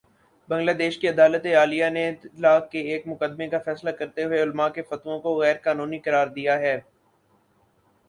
بنگلہ 0.49 0.71
دیش 0.77 0.97
کی 0.99 1.07
عدالتِ 1.09 1.53
عالیہ 1.55 1.89
نے 1.89 2.05
طلاق 2.23 2.69
کے 2.71 2.79
ایک 2.91 3.07
مقدمے 3.07 3.47
کا 3.49 3.59
فیصلہ 3.65 3.89
کرتے 3.99 4.23
ہوئے 4.23 4.41
علما 4.43 4.67
کے 4.75 4.81
فتووں 4.89 5.19
کو 5.23 5.39
غیر 5.41 5.57
قانونی 5.63 5.99
قرار 6.05 6.27
دیا 6.37 6.59
ہے 6.59 6.77